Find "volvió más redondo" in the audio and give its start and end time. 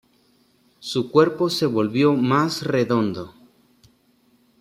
1.67-3.35